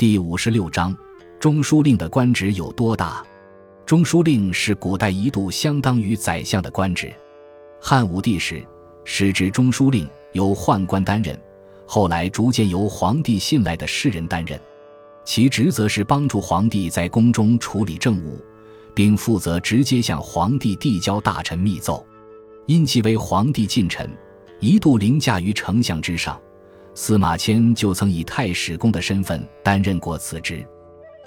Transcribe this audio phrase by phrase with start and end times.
[0.00, 0.96] 第五十六章，
[1.38, 3.22] 中书令的官职有多大？
[3.84, 7.12] 中书令是古代一度相当于宰相的官职。
[7.78, 8.66] 汉武帝时，
[9.04, 11.38] 时职中书令由宦官担任，
[11.84, 14.58] 后来逐渐由皇帝信赖的士人担任。
[15.22, 18.42] 其职责是帮助皇帝在宫中处理政务，
[18.94, 22.02] 并负责直接向皇帝递交大臣密奏。
[22.64, 24.10] 因其为皇帝近臣，
[24.60, 26.40] 一度凌驾于丞相之上。
[26.94, 30.66] 司马迁就曾以太史公的身份担任过此职。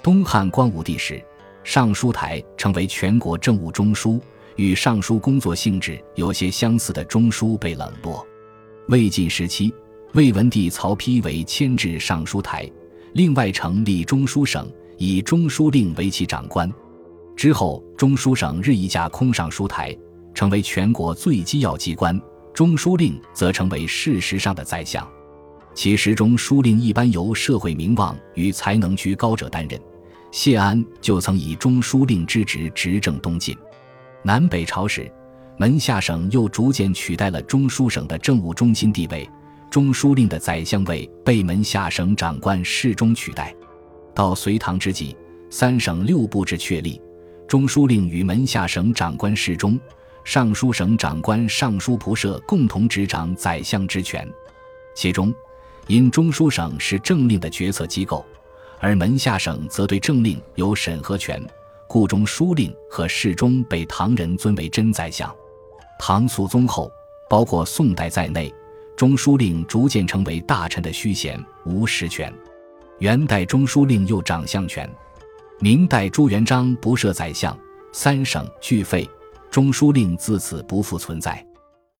[0.02, 1.22] 东汉光武帝时，
[1.62, 4.20] 尚书台成为全国政务中枢，
[4.56, 8.24] 与尚书工作性质有些相似的中书被冷落。
[8.88, 9.72] 魏晋时期，
[10.12, 12.70] 魏文帝曹丕为迁至尚书台。
[13.14, 16.70] 另外成立中书省，以中书令为其长官。
[17.34, 19.96] 之后，中书省日益架空尚书台，
[20.34, 22.14] 成为全国最机要机关；
[22.52, 25.08] 中书令则成为事实上的宰相。
[25.74, 29.78] 其实，中书令一般由社会名望与才能居高者担任。
[30.30, 33.56] 谢安就曾以中书令之职执政东晋。
[34.22, 35.10] 南北朝时，
[35.58, 39.28] 门下省又逐渐取代了中书省的政务中心地位。
[39.70, 43.52] 中书令的宰相位被门下省长官侍中取代。
[44.14, 45.16] 到隋唐之际，
[45.50, 47.00] 三省六部制确立，
[47.48, 49.78] 中书令与门下省长官侍中、
[50.22, 54.28] 尚书省长官尚书仆射共同执掌宰相职权。
[54.94, 55.34] 其中，
[55.86, 58.24] 因中书省是政令的决策机构，
[58.80, 61.42] 而门下省则对政令有审核权，
[61.86, 65.34] 故中书令和侍中被唐人尊为真宰相。
[65.98, 66.90] 唐肃宗后，
[67.28, 68.52] 包括宋代在内。
[68.96, 72.32] 中书令逐渐成为大臣的虚衔，无实权。
[73.00, 74.88] 元代中书令又掌相权。
[75.58, 77.58] 明代朱元璋不设宰相，
[77.92, 79.08] 三省俱废，
[79.50, 81.44] 中书令自此不复存在。